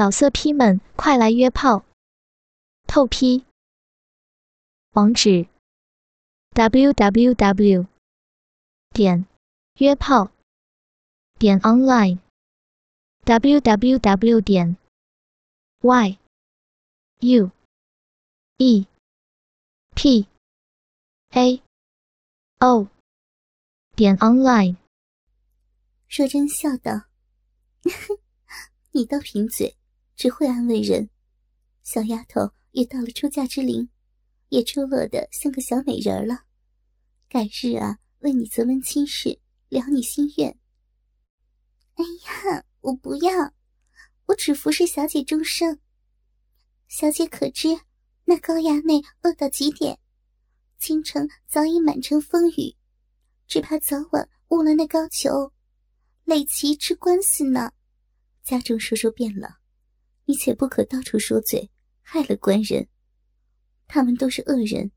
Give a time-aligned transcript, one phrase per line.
[0.00, 1.84] 老色批们，快来约炮！
[2.86, 3.44] 透批。
[4.92, 5.46] 网址
[6.54, 7.86] ：w w w
[8.94, 9.26] 点
[9.74, 10.30] 约炮
[11.38, 12.18] 点 online
[13.24, 14.78] w w w 点
[15.82, 16.18] y
[17.18, 17.50] u
[18.56, 18.86] e
[19.94, 20.26] p
[21.32, 21.62] a
[22.60, 22.88] o
[23.94, 24.76] 点 online。
[26.08, 27.04] 若真笑道：
[28.92, 29.76] “你倒贫嘴。”
[30.20, 31.08] 只会安慰人，
[31.82, 33.88] 小丫头也到了出嫁之龄，
[34.50, 36.42] 也出落得像个小美人了。
[37.26, 40.58] 改日啊，为你择门亲事，了你心愿。
[41.94, 43.54] 哎呀，我不要，
[44.26, 45.80] 我只服侍小姐终生。
[46.86, 47.68] 小姐可知，
[48.26, 49.98] 那高衙内恶到极点，
[50.76, 52.76] 京城早已满城风雨，
[53.46, 55.50] 只怕早晚误了那高俅，
[56.24, 57.72] 累其吃官司呢。
[58.42, 59.59] 家中说说变了。
[60.30, 61.68] 你且不可到处说嘴，
[62.02, 62.86] 害了官人。
[63.88, 64.92] 他们都是恶人，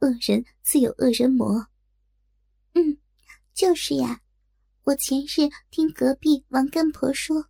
[0.00, 1.68] 恶人自有恶人磨。
[2.74, 2.98] 嗯，
[3.54, 4.20] 就是呀。
[4.82, 7.46] 我前日听隔壁王干婆说，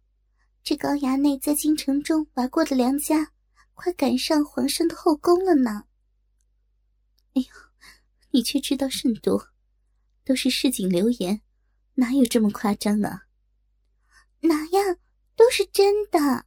[0.63, 3.33] 这高衙内在京城中玩过的良家，
[3.73, 5.85] 快赶上皇上的后宫了呢。
[7.33, 7.49] 哎呦，
[8.31, 9.55] 你却知道甚多，
[10.23, 11.41] 都是市井流言，
[11.95, 13.23] 哪有这么夸张呢？
[14.41, 14.99] 哪样，
[15.35, 16.45] 都是真的。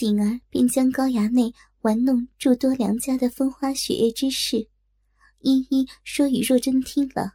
[0.00, 4.70] 锦儿便将高衙内玩弄诸多良家的风花雪月之事，
[5.40, 7.34] 一一说与若真听了。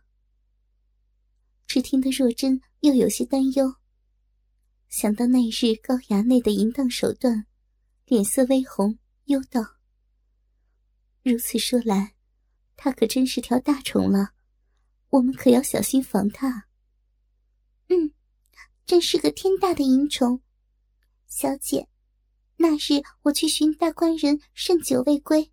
[1.67, 3.75] 只听得若真又有些担忧，
[4.89, 7.45] 想到那日高衙内的淫荡手段，
[8.05, 9.61] 脸色微红，忧道
[11.21, 12.15] ：“如此说来，
[12.75, 14.31] 他可真是条大虫了，
[15.09, 16.65] 我们可要小心防他。”
[17.89, 18.11] 嗯，
[18.87, 20.41] 真是个天大的淫虫，
[21.27, 21.87] 小姐。
[22.57, 25.51] 那日我去寻大官人，甚久未归，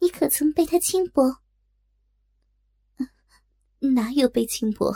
[0.00, 1.42] 你可曾被他轻薄？
[3.80, 4.94] 哪有被轻薄，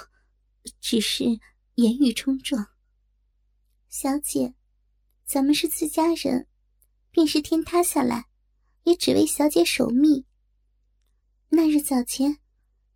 [0.80, 1.24] 只是
[1.74, 2.66] 言语冲撞。
[3.88, 4.54] 小姐，
[5.24, 6.46] 咱们是自家人，
[7.10, 8.26] 便是天塌下来，
[8.84, 10.24] 也只为小姐守密。
[11.48, 12.38] 那日早前，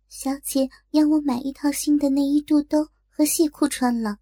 [0.09, 4.17] 小姐要我买一套新的内衣肚兜和细裤穿了，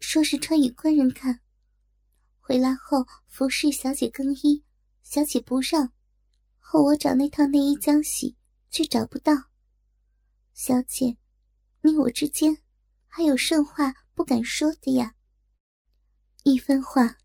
[0.00, 1.40] 说是穿与官人看。
[2.46, 4.62] 回来后服侍小姐更衣，
[5.02, 5.92] 小姐不让，
[6.60, 8.36] 后我找那套内衣浆洗，
[8.70, 9.32] 却找不到。
[10.54, 11.16] 小姐，
[11.80, 12.62] 你我之间
[13.08, 15.16] 还有甚话不敢说的呀？
[16.44, 17.16] 一番话，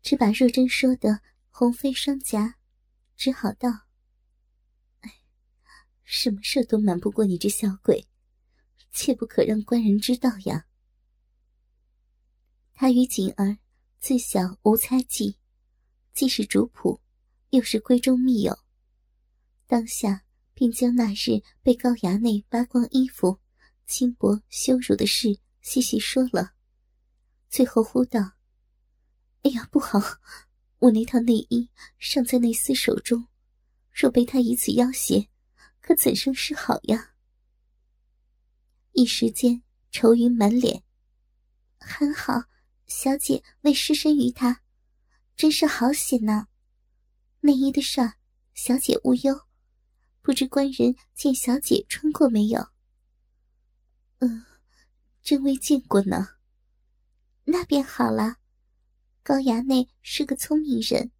[0.00, 1.20] 只把若真说的
[1.50, 2.54] 红飞双颊，
[3.18, 3.68] 只好道
[5.00, 5.12] ：“哎，
[6.04, 8.08] 什么事都瞒不过你这小鬼，
[8.92, 10.64] 切不可让官人知道呀。”
[12.72, 13.58] 他与锦儿。
[14.00, 15.36] 自小无猜忌，
[16.14, 17.00] 既是主仆，
[17.50, 18.58] 又是闺中密友。
[19.66, 20.24] 当下
[20.54, 23.38] 便将那日被高衙内扒光衣服、
[23.86, 26.54] 轻薄羞辱的事细细说了，
[27.50, 28.32] 最后呼道
[29.44, 30.00] ：“哎呀，不好！
[30.78, 31.68] 我那套内衣
[31.98, 33.28] 尚在内司手中，
[33.92, 35.28] 若被他以此要挟，
[35.82, 37.12] 可怎生是好呀？”
[38.92, 40.84] 一时间愁云满脸，
[41.78, 42.44] 很好。
[42.90, 44.62] 小姐为失身于他，
[45.36, 46.48] 真是好险呐！
[47.38, 48.14] 内衣的事儿，
[48.52, 49.42] 小姐勿忧。
[50.22, 52.66] 不知官人见小姐穿过没有？
[54.18, 54.44] 嗯，
[55.22, 56.30] 真未见过呢。
[57.44, 58.38] 那便好了。
[59.22, 61.12] 高衙内是个聪明人，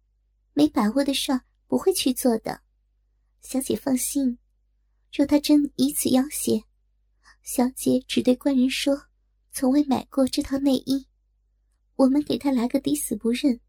[0.51, 2.61] 没把握的事不会去做的。
[3.39, 4.37] 小姐放心，
[5.13, 6.65] 若他真以此要挟，
[7.41, 9.05] 小姐只对官人说，
[9.53, 11.07] 从未买过这套内衣。
[11.95, 13.59] 我们给他来个抵死不认，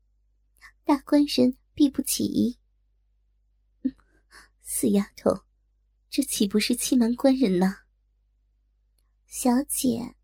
[0.85, 2.59] 大官人必不起疑。
[4.63, 5.45] 死丫头，
[6.09, 7.77] 这岂不是欺瞒官人呢？
[9.27, 10.15] 小姐，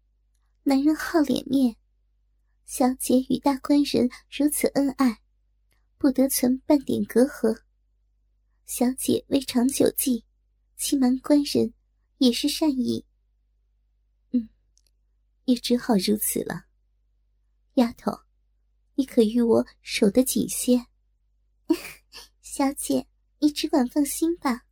[0.62, 1.76] 男人好脸面，
[2.64, 5.20] 小姐与大官人如此恩爱，
[5.98, 7.62] 不得存半点隔阂。
[8.64, 10.24] 小姐未长久计，
[10.76, 11.74] 欺瞒官人
[12.18, 13.04] 也是善意。
[14.30, 14.48] 嗯，
[15.44, 16.67] 也只好如此了。
[17.78, 18.22] 丫头，
[18.96, 20.86] 你可与我守得紧些。
[22.42, 23.06] 小姐，
[23.38, 24.66] 你只管放心吧。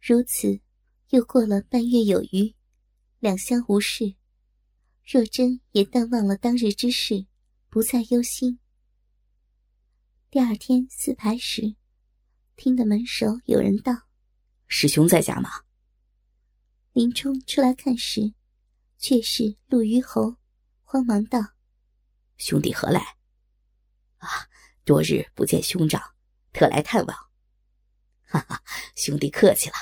[0.00, 0.60] 如此，
[1.08, 2.54] 又过了半月有余，
[3.18, 4.14] 两相无事。
[5.04, 7.26] 若真也淡忘了当日之事，
[7.68, 8.60] 不再忧心。
[10.30, 11.74] 第二天四牌时，
[12.54, 14.06] 听得门首有人道
[14.68, 15.50] ：“师兄在家吗？”
[16.94, 18.32] 林冲出来看时，
[18.96, 20.36] 却是陆虞侯。
[20.92, 21.38] 慌忙道
[22.36, 23.00] ：“兄弟何来
[24.18, 24.26] ？”“啊，
[24.82, 26.02] 多日不见兄长，
[26.52, 27.16] 特来探望。
[28.26, 28.60] ”“哈哈，
[28.96, 29.76] 兄弟客气了。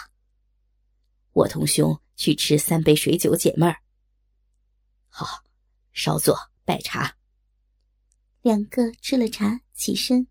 [1.33, 3.81] 我同兄去吃三杯水酒解闷儿。
[5.09, 5.45] ”“好，
[5.95, 7.17] 稍坐，拜茶。”
[8.43, 10.29] 两个吃了茶，起身。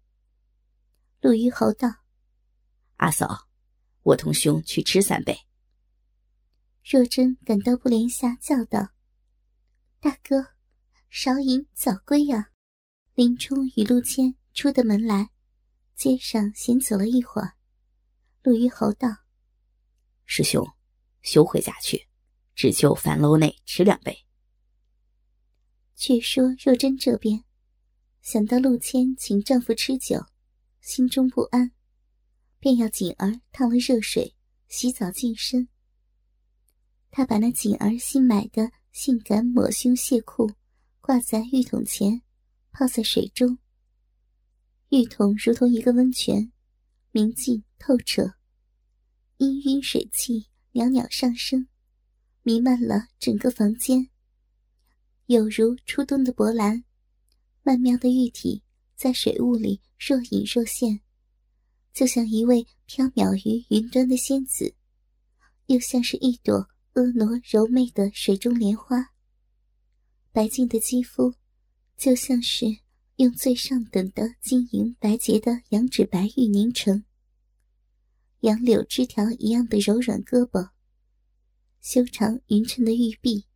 [1.22, 1.88] 陆虞侯道
[2.98, 3.50] ：“阿嫂，
[4.04, 5.48] 我同兄去吃三杯。”
[6.86, 8.90] 若真感到不怜下，叫道
[10.00, 10.54] ：“大哥，
[11.10, 12.52] 少饮早归呀！”
[13.16, 15.32] 林冲与陆谦出的门来，
[15.96, 17.54] 街上闲走了一会儿。
[18.44, 19.10] 陆虞侯道
[20.26, 20.68] ：“师兄，
[21.22, 22.08] 休回家去，
[22.54, 24.26] 只就樊楼内吃两杯。”
[25.96, 27.44] 却说若真这边，
[28.22, 30.24] 想到陆谦请丈夫吃酒，
[30.80, 31.72] 心中不安，
[32.60, 34.36] 便要锦儿烫了热水
[34.68, 35.68] 洗澡净身。
[37.10, 40.52] 他把那锦儿新买的性感抹胸亵裤
[41.08, 42.22] 挂在浴桶前，
[42.74, 43.58] 泡在水中。
[44.90, 46.52] 浴桶如同一个温泉，
[47.12, 48.34] 明净透彻，
[49.38, 51.70] 氤氲水汽袅袅上升，
[52.44, 54.10] 弥漫了整个房间，
[55.28, 56.84] 有如初冬的波澜。
[57.64, 58.62] 曼妙的玉体
[58.98, 61.00] 在水雾里若隐若现，
[61.94, 64.76] 就像一位飘渺于云端的仙子，
[65.68, 66.68] 又像是一朵。
[66.94, 69.14] 婀娜柔媚的水中莲花，
[70.38, 71.34] 白净的肌肤，
[71.98, 72.68] 就像是
[73.16, 77.04] 用最上等的晶莹白洁的羊脂白玉凝成。
[78.42, 80.70] 杨柳枝条一样的柔软胳膊，
[81.82, 83.48] 修长匀称的玉臂，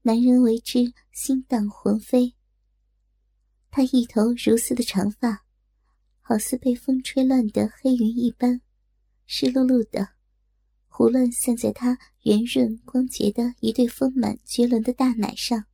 [0.00, 2.32] 男人为之心荡魂飞。
[3.70, 5.44] 他一头如丝的长发，
[6.22, 8.62] 好似被风吹乱的黑云一般，
[9.26, 10.08] 湿漉漉的。
[10.88, 15.66] 胡乱散在她圆润光洁的一对丰满绝伦的大奶上，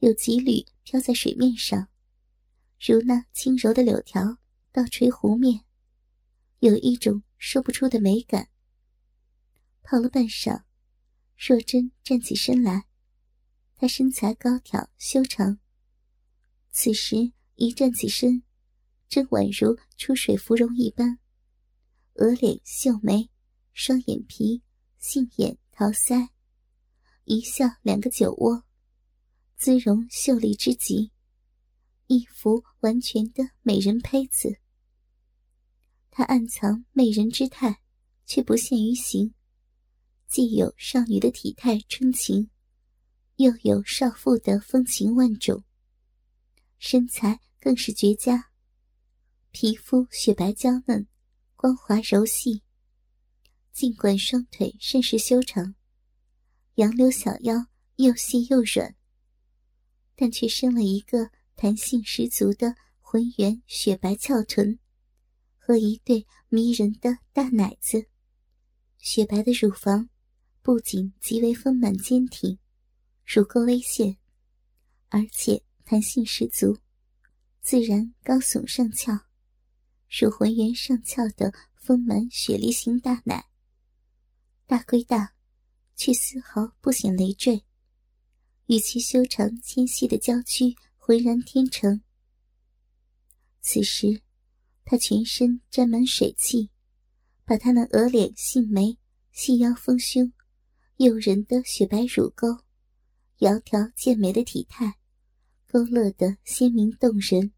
[0.00, 1.88] 有几缕飘在水面上，
[2.78, 4.38] 如那轻柔的柳条
[4.72, 5.64] 倒垂湖面，
[6.58, 8.48] 有一种说不出的美感。
[9.82, 10.62] 泡了半晌，
[11.36, 12.86] 若真站起身来，
[13.76, 15.58] 她身材高挑修长，
[16.70, 18.42] 此时一站起身，
[19.08, 21.18] 真宛如出水芙蓉一般，
[22.14, 23.30] 额脸秀眉。
[23.72, 24.62] 双眼皮，
[24.98, 26.30] 杏眼桃腮，
[27.24, 28.64] 一笑两个酒窝，
[29.60, 31.12] 姿容秀丽之极，
[32.06, 34.58] 一幅完全的美人胚子。
[36.10, 37.82] 她暗藏媚人之态，
[38.24, 39.34] 却不现于形，
[40.26, 42.48] 既有少女的体态春情，
[43.36, 45.62] 又有少妇的风情万种。
[46.78, 48.52] 身材更是绝佳，
[49.50, 51.06] 皮肤雪白娇嫩，
[51.54, 52.62] 光滑柔细。
[53.74, 55.74] 尽管双腿甚是修长，
[56.76, 57.66] 杨柳小腰
[57.96, 58.96] 又细又软，
[60.20, 64.78] 但却生了一个弹性十足的浑圆雪白翘臀，
[65.56, 68.04] 和一对迷人的大奶子。
[68.98, 70.10] 雪白的乳房
[70.60, 72.58] 不仅极为丰满坚挺，
[73.24, 74.18] 乳沟微陷，
[75.08, 76.76] 而且弹性十足，
[77.62, 79.18] 自然高耸上翘，
[80.06, 83.46] 属浑圆上翘的丰满雪梨型大奶。
[84.66, 85.32] 大归大，
[85.96, 87.64] 却丝毫不显累赘，
[88.70, 92.02] 与其修长纤细的娇躯浑然天成。
[93.60, 94.22] 此时，
[94.84, 96.70] 他全身沾满水汽，
[97.44, 98.96] 把他那额脸杏眉、
[99.32, 100.32] 细腰丰胸、
[100.98, 102.46] 诱人的雪白乳沟、
[103.40, 105.00] 窈窕健美的体态，
[105.66, 107.52] 勾勒得鲜明动人。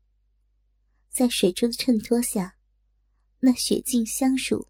[1.10, 2.56] 在水珠的衬托下，
[3.40, 4.66] 那雪净香乳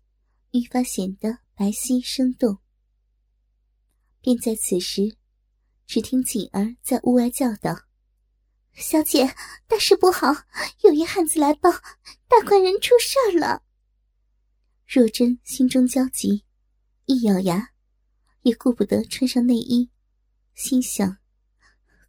[0.50, 1.38] 愈发显得。
[1.54, 2.58] 白皙生动，
[4.20, 5.16] 便在此时，
[5.86, 7.82] 只听锦儿在屋外叫道
[8.74, 9.34] ：“小姐，
[9.66, 10.28] 大事不好！
[10.82, 11.70] 有一汉子来报，
[12.28, 13.62] 大官人出事儿了。”
[14.86, 16.44] 若真心中焦急，
[17.06, 17.70] 一咬牙，
[18.42, 19.90] 也顾不得穿上内衣，
[20.54, 21.18] 心想：“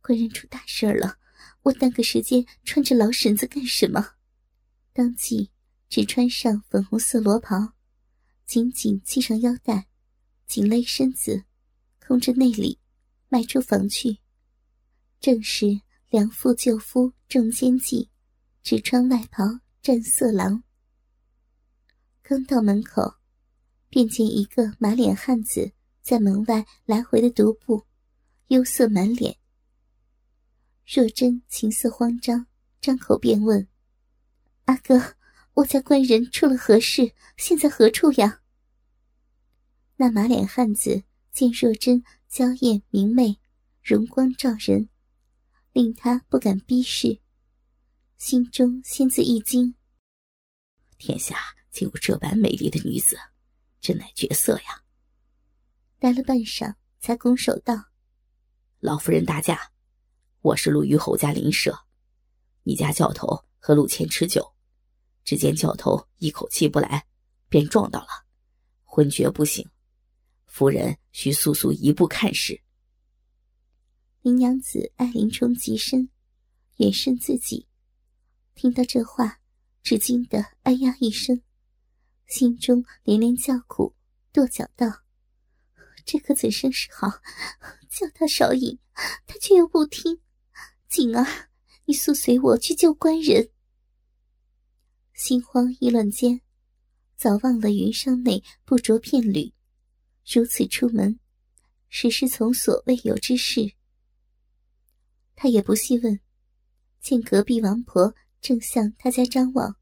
[0.02, 1.18] 官人出大事了，
[1.64, 4.16] 我耽搁时间穿着老婶子干什么？”
[4.94, 5.52] 当即
[5.90, 7.74] 只穿上粉红色罗袍。
[8.46, 9.88] 紧紧系上腰带，
[10.46, 11.46] 紧勒身子，
[12.06, 12.78] 控制内里，
[13.34, 14.20] 迈出房去。
[15.20, 18.12] 正是良妇救夫重奸计，
[18.62, 19.44] 只穿外袍
[19.82, 20.62] 战色狼。
[22.22, 23.16] 刚到门口，
[23.90, 25.72] 便见一个马脸汉子
[26.04, 27.88] 在门外来回的踱步，
[28.50, 29.36] 忧色满脸。
[30.86, 32.46] 若真情色慌张，
[32.80, 33.68] 张口便问
[34.66, 35.16] ：“阿哥。”
[35.56, 37.14] 我家官人出了何事？
[37.38, 38.42] 现在何处呀？
[39.96, 43.40] 那马脸汉子见若真娇艳明媚，
[43.84, 44.90] 容光照人，
[45.72, 47.22] 令他不敢逼视，
[48.18, 49.76] 心中先自一惊。
[50.98, 51.38] 天下
[51.70, 53.16] 竟有这般美丽的女子，
[53.80, 54.84] 真乃绝色呀！
[56.00, 57.76] 待了半晌，才拱手道
[58.82, 59.72] ：“老夫人大驾，
[60.42, 61.86] 我是陆虞侯家邻舍，
[62.64, 64.56] 你家教头和陆谦吃酒，
[65.24, 67.06] 只见教头一口气不来，
[67.48, 68.26] 便撞到了，
[68.86, 69.70] 昏厥不醒。
[70.54, 72.62] 夫人需速速移步看视。”
[74.22, 76.10] 林娘子爱林冲极深，
[76.78, 77.68] 远胜自己，
[78.54, 79.40] 听到这话，
[79.82, 81.42] 只惊得哎呀一声，
[82.28, 83.96] 心中连连叫苦，
[84.32, 85.02] 跺脚道。
[86.06, 87.08] 这可怎生是好？
[87.90, 88.78] 叫他少饮，
[89.26, 90.22] 他却又不听。
[90.88, 91.50] 锦儿，
[91.86, 93.50] 你速随我去救官人。
[95.16, 96.42] 心慌意乱间，
[97.16, 99.53] 早忘了云裳内不着片缕，
[100.26, 101.20] 如此出门，
[101.90, 103.74] 实是从所未有之事。
[105.36, 106.20] 他也不细问，
[107.00, 109.76] 见隔壁王婆正向他家张望，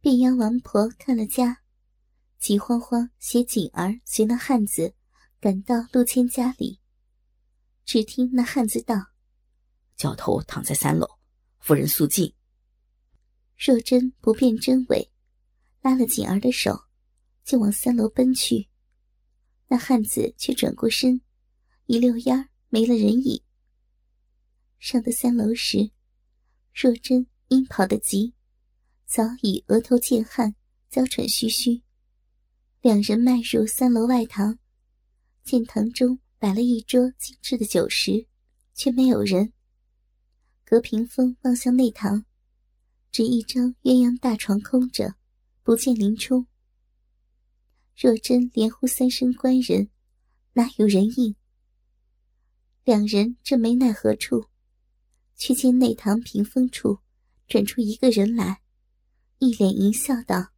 [0.00, 1.62] 便央王婆看了家，
[2.38, 4.94] 急慌慌携锦儿随那汉子。
[5.40, 6.80] 赶到陆谦家里，
[7.84, 8.96] 只听那汉子道
[9.94, 11.06] ：“教头躺在三楼，
[11.60, 12.34] 夫人速进。”
[13.56, 15.12] 若真不辨真伪，
[15.80, 16.76] 拉了锦儿的手，
[17.44, 18.67] 就往三楼奔去。
[19.68, 21.20] 那汉子却转过身，
[21.86, 23.42] 一溜烟儿没了人影。
[24.78, 25.90] 上到三楼时，
[26.74, 28.32] 若真因跑得急，
[29.04, 30.54] 早已额头见汗，
[30.88, 31.82] 娇喘吁吁。
[32.80, 34.58] 两人迈入三楼外堂。
[35.44, 38.26] 见堂中摆了一桌精致的酒食，
[38.74, 39.52] 却没有人。
[40.64, 42.24] 隔屏风望向内堂，
[43.10, 45.14] 只一张鸳鸯大床空着，
[45.62, 46.46] 不见林冲。
[48.00, 49.90] 若真连呼三声“官人”，
[50.54, 51.34] 哪有人应？
[52.84, 54.46] 两人正没奈何处，
[55.34, 57.00] 却见内堂屏风处
[57.48, 58.62] 转出一个人来，
[59.40, 60.52] 一脸淫笑道：“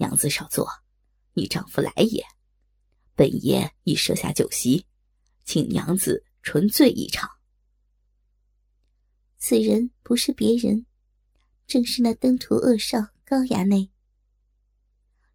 [0.00, 0.66] 娘子少坐，
[1.34, 2.24] 你丈夫来也。”
[3.14, 4.86] 本爷已设下酒席，
[5.44, 7.28] 请娘子纯醉一场。
[9.36, 10.86] 此人不是别人，
[11.66, 13.91] 正是那登徒恶少高衙内。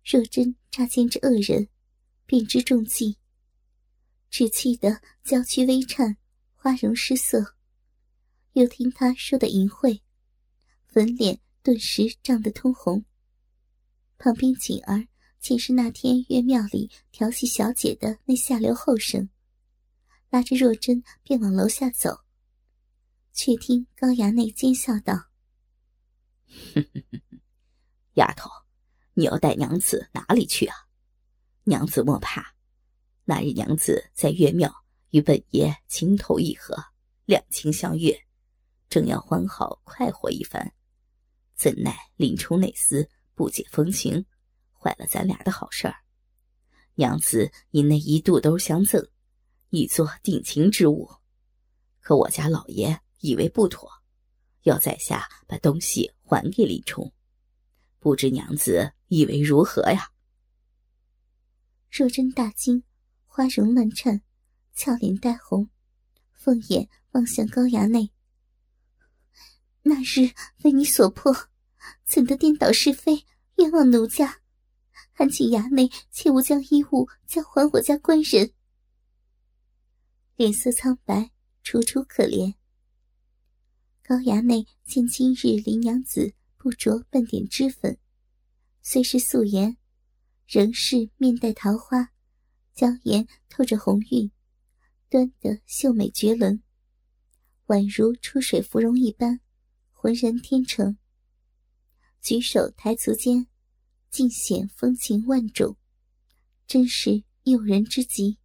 [0.10, 1.68] 若真乍见这恶人，
[2.26, 3.18] 便知中计，
[4.30, 6.16] 只气得娇躯微颤，
[6.56, 7.56] 花容失色。
[8.54, 10.00] 又听他说的淫秽，
[10.86, 13.04] 粉脸顿时涨得通红。
[14.18, 15.08] 旁边锦儿。
[15.40, 19.30] 竟是那天月庙里调戏小姐的那下流后生，
[20.30, 22.22] 拉着若真便往楼下走。
[23.32, 25.14] 却听高衙内奸笑道
[26.74, 27.40] 哼哼哼
[28.16, 28.50] ：“丫头，
[29.18, 30.76] 你要带娘子哪里去啊？
[31.64, 32.54] 娘子莫怕，
[33.26, 34.72] 那日娘子在月庙
[35.10, 36.78] 与本爷情投意合，
[37.26, 38.16] 两情相悦，
[38.88, 40.72] 正要欢好快活一番，
[41.56, 44.24] 怎奈林冲那厮不解风情。”
[44.80, 45.96] 坏了咱俩的好事儿，
[46.94, 49.04] 娘子因那一肚兜相赠，
[49.72, 51.10] 以作定情之物。
[52.00, 53.90] 可我家老爷以为不妥，
[54.62, 57.12] 要在下把东西还给林冲，
[57.98, 60.12] 不知娘子以为如何呀？
[61.90, 62.84] 若真大惊，
[63.26, 64.22] 花容乱颤，
[64.74, 65.70] 俏脸带红，
[66.34, 68.12] 凤眼望向高衙内。
[69.84, 70.32] 那日
[70.64, 71.34] 为你所迫，
[72.06, 74.42] 怎得颠倒是非，冤枉奴家？
[75.14, 78.52] 还请衙内切勿将衣物交还我家官人。
[80.36, 81.32] 脸色苍白，
[81.64, 82.54] 楚楚可怜。
[84.04, 87.98] 高衙内见今日林娘子不着半点脂粉，
[88.90, 89.76] 虽是素颜，
[90.48, 92.14] 仍是面带桃花，
[92.74, 94.32] 娇颜透着红晕，
[95.10, 96.64] 端得秀美绝伦，
[97.66, 99.42] 宛如出水芙蓉一般，
[99.92, 100.98] 浑然天成。
[102.22, 103.48] 举手抬足间。
[104.10, 105.76] 尽显风情万种，
[106.66, 108.38] 真是诱人之极。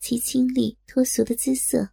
[0.00, 1.90] 其清丽脱俗的姿色，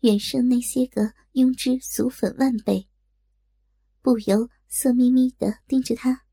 [0.00, 2.88] 远胜那些个庸脂俗粉万倍。
[4.00, 6.24] 不由色眯眯的盯着他。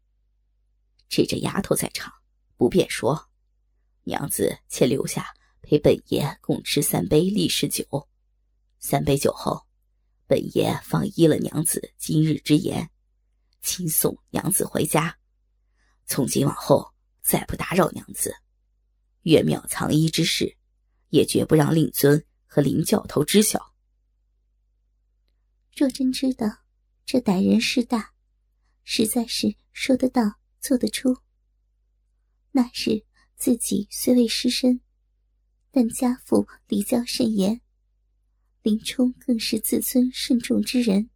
[1.16, 2.12] 只这丫头在场，
[2.58, 3.30] 不便说。
[4.04, 7.86] 娘子且留下陪本爷共吃三杯立誓酒。
[8.80, 9.66] 三杯酒后，
[10.28, 12.90] 本爷方依了娘子今日之言，
[13.62, 15.18] 亲送娘子回家。
[16.06, 18.36] 从今往后，再不打扰娘子。
[19.22, 20.58] 月庙藏衣之事，
[21.12, 23.74] 也绝不让令尊和林教头知晓。
[25.78, 26.46] 若真知道
[27.06, 28.12] 这歹人势大，
[28.84, 30.22] 实在是说得到
[30.66, 31.16] 做得出。
[32.50, 33.06] 那日
[33.36, 34.82] 自己虽未失身，
[35.70, 37.62] 但家父礼教甚严，
[38.64, 41.12] 林冲更是自尊慎重之人。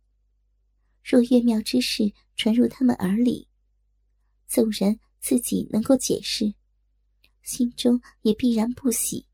[1.03, 3.47] 若岳庙之事传入他们耳里，
[4.45, 6.53] 纵然自己能够解释，
[7.41, 9.25] 心中也必然不喜。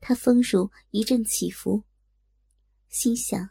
[0.00, 1.84] 他丰乳一阵起伏，
[2.88, 3.50] 心想：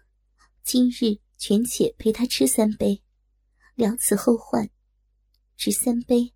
[0.63, 3.03] 今日权且陪他吃三杯，
[3.75, 4.67] 了此后患。
[5.57, 6.33] 只三杯，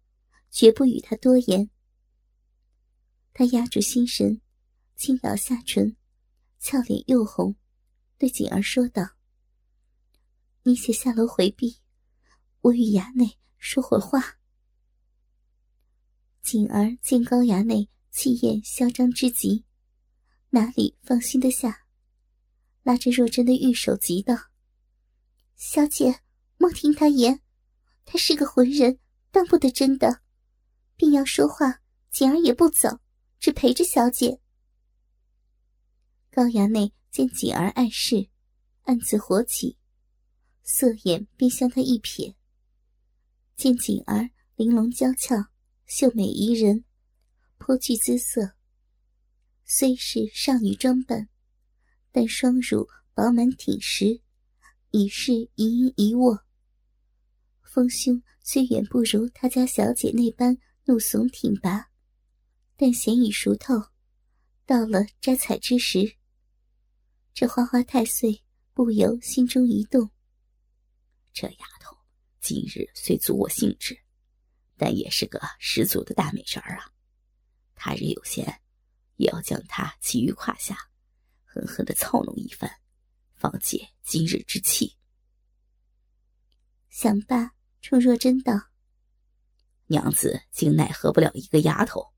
[0.50, 1.70] 绝不与他多言。
[3.34, 4.42] 他压住心神，
[4.96, 5.96] 轻咬下唇，
[6.60, 7.56] 俏脸又红，
[8.18, 9.12] 对锦儿说道。
[10.64, 11.78] 你且下楼回避，
[12.62, 14.40] 我与衙内说会话。
[16.42, 19.64] 锦儿见高衙内气焰嚣张之极，
[20.50, 21.86] 哪里放心得下？
[22.84, 24.36] 拉着若真的玉手急道
[25.56, 26.22] ：“小姐，
[26.58, 27.42] 莫听他言，
[28.06, 29.00] 他是个浑人，
[29.32, 30.22] 当不得真的。
[30.96, 33.00] 便要说话，锦儿也不走，
[33.40, 34.40] 只陪着小姐。”
[36.30, 38.30] 高衙内见锦儿碍事，
[38.84, 39.78] 暗自火起。
[40.64, 42.36] 色眼便向他一瞥，
[43.56, 45.50] 见锦儿玲珑娇俏，
[45.88, 46.86] 秀美宜人，
[47.58, 48.54] 颇具姿色。
[49.66, 51.28] 虽是少女装扮，
[52.12, 54.22] 但双乳饱满挺实，
[54.92, 56.46] 已是一阴一握。
[57.72, 61.90] 丰胸虽远不如他家小姐那般怒耸挺拔，
[62.76, 63.76] 但显已熟透，
[64.66, 66.18] 到了摘采之时，
[67.34, 70.12] 这花花太岁不由心中一动。
[71.32, 71.96] 这丫头
[72.42, 73.98] 今日虽足我兴致，
[74.76, 76.92] 但也是个十足的大美人儿啊！
[77.74, 78.62] 他日有闲，
[79.16, 80.78] 也要将她骑于胯下，
[81.46, 82.70] 狠狠的操弄一番，
[83.34, 84.98] 方解今日之气。
[86.90, 88.54] 想罢，冲若真道
[89.88, 92.14] ：“娘子竟奈何不了一个丫头，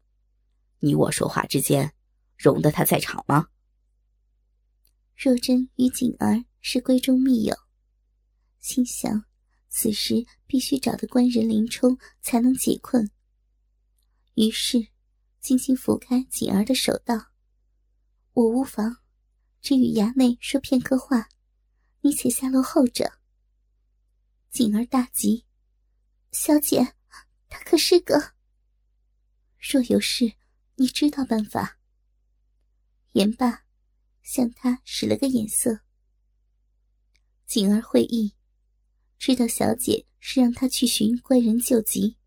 [0.80, 1.94] 你我说话之间，
[2.38, 3.48] 容得她在场吗？”
[5.16, 7.56] 若真与锦儿是闺中密友。
[8.60, 9.26] 心想，
[9.70, 13.10] 此时必须找到官人林冲才能解困。
[14.36, 14.88] 于是，
[15.40, 17.28] 轻轻拂开锦儿的手，道
[18.34, 18.98] ：“我无妨，
[19.62, 21.30] 只与衙内说片刻话，
[22.02, 23.20] 你且下楼候着。”
[24.50, 25.46] 锦儿大急
[26.34, 26.96] ：“小姐，
[27.48, 28.34] 他可是个……
[29.60, 30.34] 若有事，
[30.76, 31.80] 你知道办法。”
[33.14, 33.66] 言罢，
[34.24, 35.82] 向他使了个眼色。
[37.46, 38.34] 锦儿会意。
[39.20, 42.18] 知道小姐是让他去寻官人救急，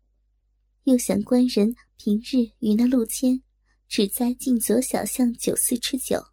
[0.83, 3.43] 又想官人平日与那陆谦
[3.89, 6.25] 只在近左小巷酒肆吃酒，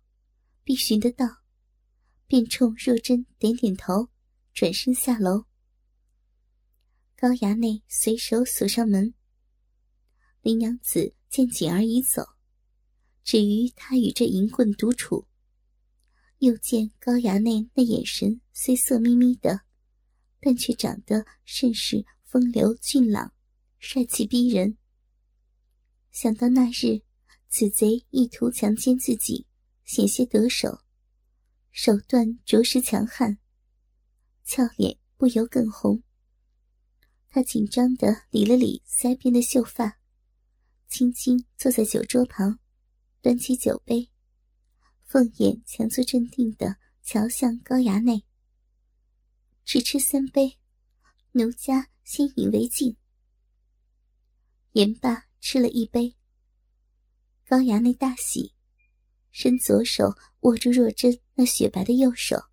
[0.62, 1.26] 必寻得到，
[2.28, 4.08] 便冲若真点点头，
[4.54, 5.44] 转身下楼。
[7.16, 9.14] 高衙内随手锁上门。
[10.42, 12.22] 林娘子见锦儿已走，
[13.22, 15.26] 只余他与这淫棍独处，
[16.38, 19.62] 又见高衙内那眼神虽色眯眯的。
[20.46, 23.32] 但却长得甚是风流俊朗，
[23.78, 24.76] 帅气逼人。
[26.10, 27.00] 想到那日
[27.48, 29.46] 此贼意图强奸自己，
[29.84, 30.80] 险些得手，
[31.70, 33.38] 手段着实强悍，
[34.44, 36.02] 俏脸不由更红。
[37.34, 39.98] 他紧张的理了理腮边的秀发，
[40.86, 42.60] 轻轻坐在酒桌旁，
[43.20, 44.08] 端起酒杯，
[45.02, 48.24] 凤眼强作镇定的瞧向高衙内。
[49.64, 50.60] 只吃三杯，
[51.32, 52.96] 奴家先饮为敬。
[54.74, 56.14] 言罢，吃了一杯。
[57.48, 58.54] 高衙内大喜，
[59.32, 62.44] 伸左手握住若真那雪白的右手，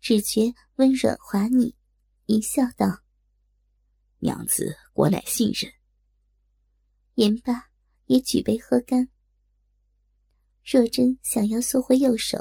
[0.00, 1.76] 只觉温软滑腻，
[2.24, 3.02] 一笑道
[4.22, 5.72] ：“娘子果乃信任。”
[7.16, 7.70] 言罢，
[8.06, 9.08] 也举杯喝干。
[10.64, 12.38] 若真想要缩回右手，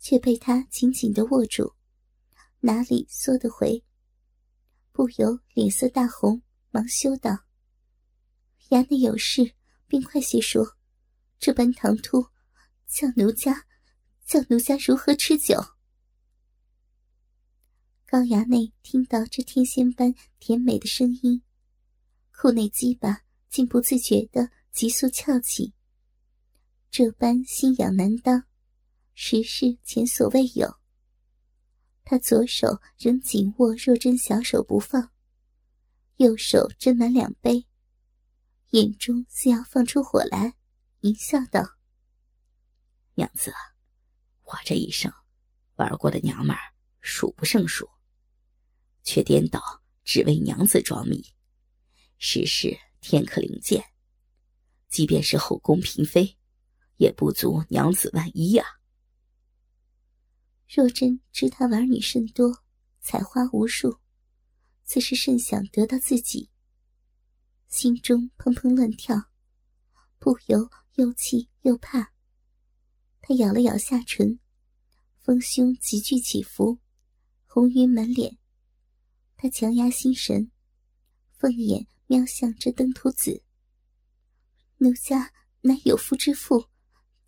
[0.00, 1.74] 却被他紧紧的握住。
[2.60, 3.84] 哪里缩得回？
[4.90, 7.44] 不由脸色大红，忙羞道
[8.70, 9.54] ：“衙内有事，
[9.86, 10.76] 便快些说。
[11.38, 12.26] 这般唐突，
[12.88, 13.66] 叫奴家，
[14.24, 15.54] 叫奴家如何吃酒？”
[18.10, 21.42] 高衙内听到这天仙般甜美的声音，
[22.32, 25.74] 裤内鸡巴竟不自觉的急速翘起。
[26.90, 28.44] 这般心痒难当，
[29.12, 30.78] 实是前所未有。
[32.02, 35.10] 他左手仍紧握若真小手不放，
[36.16, 37.66] 右手斟满两杯，
[38.70, 40.54] 眼中似要放出火来，
[41.00, 41.76] 淫笑道
[43.16, 43.52] ：“娘子，
[44.44, 45.12] 我这一生
[45.76, 47.86] 玩过的娘们儿数不胜数，
[49.08, 51.24] 却颠倒只为娘子装迷，
[52.18, 53.82] 实是天可灵见。
[54.90, 56.36] 即便是后宫嫔妃，
[56.98, 58.62] 也不足娘子万一呀。”
[60.68, 62.62] 若真知他玩女甚多，
[63.00, 63.98] 采花无数，
[64.84, 66.50] 自是甚想得到自己，
[67.66, 69.30] 心中砰砰乱跳，
[70.18, 72.12] 不由又气又怕。
[73.22, 74.38] 他咬了咬下唇，
[75.16, 76.78] 丰胸急剧起伏，
[77.46, 78.36] 红晕满脸。
[79.40, 80.50] 他强压心神，
[81.36, 83.44] 凤眼瞄向这登徒子。
[84.78, 86.66] 奴家乃有夫之妇，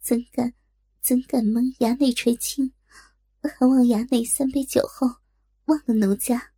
[0.01, 0.53] 怎敢
[1.01, 2.73] 怎敢蒙衙内垂青？
[3.41, 5.07] 还望衙内三杯酒后
[5.67, 6.53] 忘了奴家。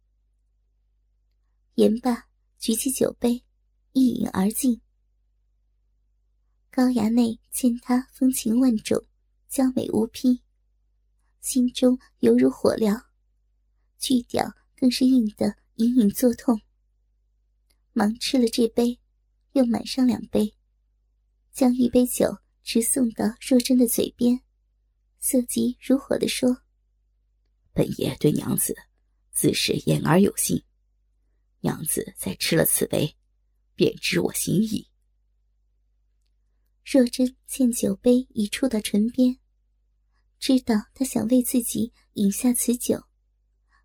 [1.75, 3.45] 言罢，举起酒杯，
[3.93, 4.81] 一饮而尽。
[6.71, 9.05] 高衙内见他风情万种。
[9.51, 10.43] 娇美无匹，
[11.43, 13.05] 心中犹如火燎，
[13.99, 14.51] 巨屌
[14.83, 16.61] 更是硬得隐隐作痛。
[17.93, 18.99] 忙吃了这杯，
[19.53, 20.57] 又满上两杯，
[21.53, 24.41] 将一杯酒直送到若真的嘴边，
[25.21, 26.65] 色急如火地说
[27.73, 28.75] ：“本爷对娘子
[29.31, 30.65] 自是言而有信，
[31.61, 33.15] 娘子再吃了此杯，
[33.77, 34.89] 便知我心意。”
[36.85, 39.39] 若真见酒杯已触到唇边。
[40.41, 43.05] 知道他想为自己饮下此酒，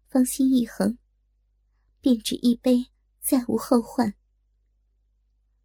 [0.09, 0.97] 芳心一横，
[2.01, 2.87] 便只一杯，
[3.19, 4.15] 再无后患。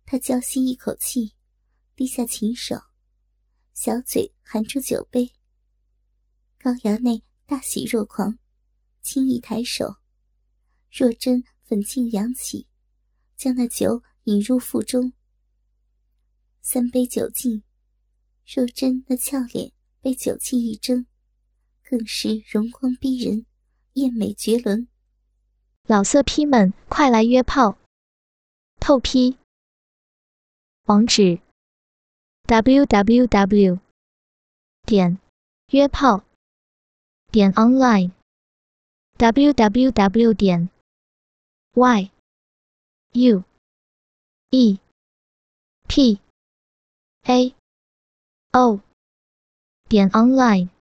[0.05, 1.35] 他娇吸一口气，
[1.95, 2.77] 低下琴手，
[3.73, 5.33] 小嘴含住酒杯。
[6.59, 8.39] 高衙内大喜若狂，
[9.01, 9.97] 轻易抬手，
[10.91, 12.67] 若真粉颈扬起，
[13.37, 15.13] 将那酒引入腹中。
[16.61, 17.63] 三杯酒尽，
[18.47, 19.73] 若真那俏脸。
[20.05, 21.07] 被酒气一蒸，
[21.85, 23.47] 更是容光逼人，
[23.95, 24.89] 艳美绝伦。
[25.87, 27.77] 老色批们，快来约炮！
[28.81, 29.37] 透批。
[30.85, 31.41] 网址
[32.47, 33.79] ：w w w.
[34.85, 35.19] 点
[35.69, 36.25] 约炮
[37.31, 38.11] 点 online
[39.17, 40.35] w w w.
[40.35, 40.69] 点
[41.75, 42.11] y
[43.13, 43.45] u
[44.51, 44.81] e
[45.87, 46.21] p
[47.23, 47.55] a
[48.51, 48.81] o。
[49.89, 50.72] 点 online。